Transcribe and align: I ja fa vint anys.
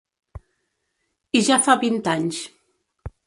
I 1.39 1.43
ja 1.49 1.59
fa 1.67 1.77
vint 1.83 2.01
anys. 2.17 2.41